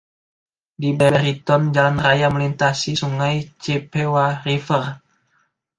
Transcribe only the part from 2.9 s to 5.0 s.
Sungai Chippewa River.